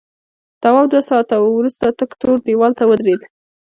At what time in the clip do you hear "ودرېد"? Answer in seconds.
2.89-3.21